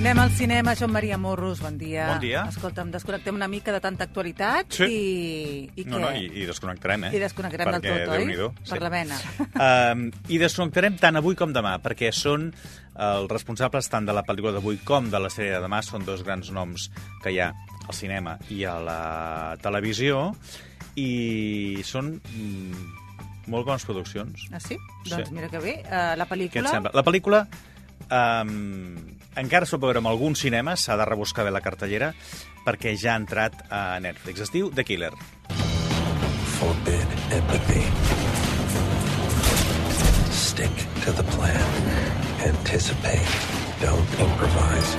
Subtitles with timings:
[0.00, 2.06] Anem al cinema, Joan Maria Morros, bon dia.
[2.08, 2.46] Bon dia.
[2.48, 4.86] Escolta'm, desconnectem una mica de tanta actualitat Sí.
[4.88, 6.00] i, i No, què?
[6.00, 7.10] no, i, i desconnectarem, eh?
[7.18, 8.22] I desconnectarem del Perquè, tot, oi?
[8.24, 9.18] Déu-n'hi-do, Per la vena.
[9.60, 12.48] Um, I desconnectarem tant avui com demà, perquè són
[12.96, 16.24] els responsables tant de la pel·lícula d'avui com de la sèrie de demà, són dos
[16.24, 16.88] grans noms
[17.22, 18.98] que hi ha al cinema i a la
[19.60, 20.30] televisió,
[20.96, 22.88] i són mm,
[23.52, 24.48] molt bones produccions.
[24.48, 24.80] Ah, sí?
[25.04, 25.12] Sí.
[25.12, 25.82] Doncs mira que bé.
[25.84, 26.72] Uh, la Què et pel·lícula...
[26.72, 26.96] sembla?
[26.96, 27.44] La pel·lícula
[28.08, 32.12] um, encara pot veure en alguns cinemes, s'ha de rebuscar bé la cartellera,
[32.64, 34.40] perquè ja ha entrat a Netflix.
[34.40, 35.12] Es diu The Killer.
[36.58, 37.84] Forbid empathy.
[40.30, 41.70] Stick to the plan.
[42.44, 43.38] Anticipate.
[43.80, 44.98] Don't improvise.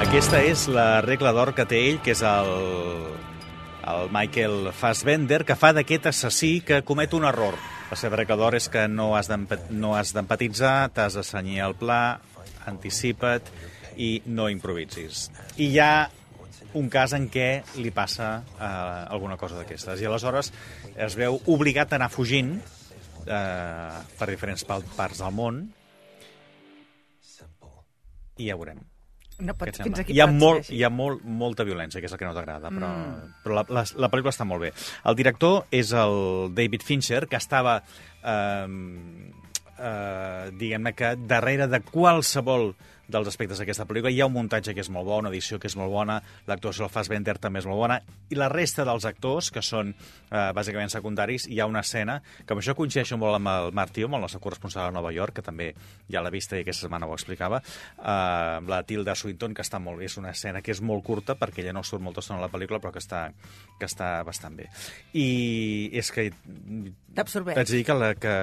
[0.00, 2.48] Aquesta és la regla d'or que té ell, que és el,
[3.88, 7.56] el Michael Fassbender, que fa d'aquest assassí que comet un error.
[7.90, 11.60] La seva regla d'or és que no has d'empa- no has d'empatitzar, t'has de senyir
[11.66, 12.20] el pla,
[12.70, 13.50] anticipa't
[13.98, 15.28] i no improvisis.
[15.58, 16.08] I hi ha
[16.78, 18.62] un cas en què li passa eh,
[19.10, 19.98] alguna cosa d'aquestes.
[20.00, 20.52] I aleshores
[20.94, 22.54] es veu obligat a anar fugint
[23.26, 25.64] eh, per diferents parts del món
[28.38, 28.78] i ja veurem.
[29.40, 32.18] No, pot, fins aquí Hi ha, molt, hi ha molt, molta violència, que és el
[32.20, 33.34] que no t'agrada, però, Mm.
[33.44, 34.72] però la, la, la pel·lícula està molt bé.
[35.04, 37.78] El director és el David Fincher, que estava,
[38.22, 38.66] eh,
[39.78, 42.74] eh, diguem-ne que darrere de qualsevol
[43.10, 45.68] dels aspectes d'aquesta pel·lícula hi ha un muntatge que és molt bo, una edició que
[45.70, 48.00] és molt bona, l'actuació del Fassbender també és molt bona,
[48.30, 52.54] i la resta dels actors, que són eh, bàsicament secundaris, hi ha una escena, que
[52.54, 55.40] amb això coincideixo molt amb el Marc Tio, amb el nostre corresponsal a Nova York,
[55.40, 55.72] que també
[56.10, 59.82] ja l'ha vista i aquesta setmana ho explicava, eh, amb la Tilda Swinton, que està
[59.82, 62.40] molt bé, és una escena que és molt curta, perquè ella no surt molta estona
[62.40, 63.26] a la pel·lícula, però que està,
[63.78, 64.70] que està bastant bé.
[65.18, 66.30] I és que...
[67.16, 67.58] T'absorbeix.
[67.58, 68.34] Haig de dir que, la, que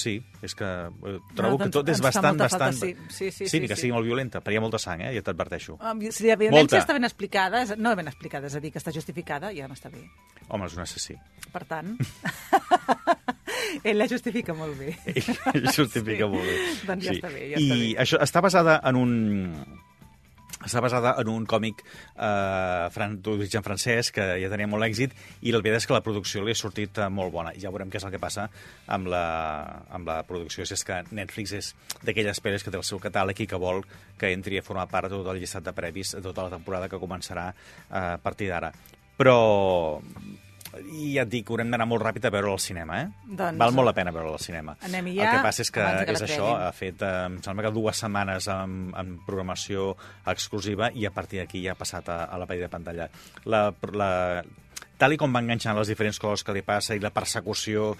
[0.00, 2.80] sí, és que eh, trobo doncs que tot és bastant, molta falta, bastant...
[2.80, 2.94] sí.
[3.10, 3.84] Sí, sí, sí, sí, que sí.
[3.84, 5.12] sigui molt violenta, perquè hi ha molta sang, eh?
[5.18, 5.76] ja t'adverteixo.
[5.82, 6.78] Um, si la violència Molta.
[6.86, 9.74] està ben explicada, és- no ben explicada, és a dir, que està justificada, ja no
[9.74, 10.06] està bé.
[10.48, 11.14] Home, és un assassí.
[11.52, 11.96] Per tant,
[13.84, 14.94] ell la justifica molt bé.
[15.54, 16.30] Ell justifica Sí.
[16.30, 16.58] molt bé.
[16.86, 17.88] Doncs ja està bé, ja I està bé.
[18.04, 19.12] això està basada en un
[20.64, 25.52] està basada en un còmic eh, fran d'origen francès que ja tenia molt èxit i
[25.54, 27.54] la veritat és que la producció li ha sortit eh, molt bona.
[27.60, 28.48] Ja veurem què és el que passa
[28.86, 29.24] amb la,
[29.94, 30.66] amb la producció.
[30.66, 31.72] Si és que Netflix és
[32.04, 33.84] d'aquelles pel·les que té el seu catàleg i que vol
[34.18, 36.88] que entri a formar part de tot el llistat de previs de tota la temporada
[36.88, 38.72] que començarà eh, a partir d'ara.
[39.14, 39.38] Però
[40.82, 43.08] i ja et dic, haurem d'anar molt ràpid a veure al cinema, eh?
[43.28, 44.76] Doncs- Val molt la pena veure al cinema.
[44.88, 47.66] Anem-hi El ja, que passa és que, que és això, ha fet, eh, em sembla
[47.68, 49.92] que dues setmanes amb, amb programació
[50.32, 53.08] exclusiva i a partir d'aquí ja ha passat a, a la paella de pantalla.
[53.44, 54.10] La, la,
[54.98, 57.92] tal i com va enganxant les diferents coses que li passa i la persecució,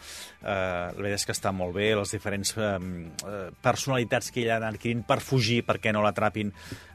[0.43, 2.73] eh, la veritat és que està molt bé, les diferents eh,
[3.27, 6.53] eh, personalitats que ella ha anat adquirint per fugir perquè no l'atrapin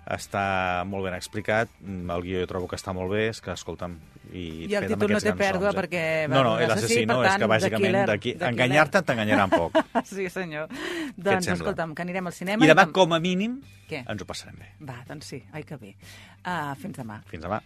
[0.10, 3.52] està molt ben explicat, Mm, el guió jo trobo que està molt bé, és que,
[3.54, 3.94] escolta'm...
[4.30, 5.76] I, I el títol no té pèrdua eh?
[5.78, 9.80] perquè No, no, l'assassí no, per és tant, que bàsicament d'aquí enganyar-te t'enganyaran poc.
[10.10, 10.70] Sí, senyor.
[11.18, 12.66] Doncs, escolta'm, que anirem al cinema.
[12.66, 14.04] I demà, vam- com a mínim, Què?
[14.06, 14.72] ens ho passarem bé.
[14.86, 15.96] Va, doncs sí, ai que bé.
[16.46, 17.22] Uh, fins demà.
[17.32, 17.64] Fins demà.